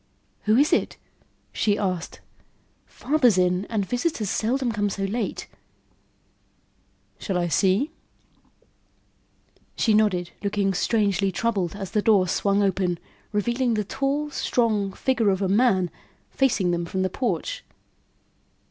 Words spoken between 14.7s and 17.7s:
figure of a man facing them from the porch.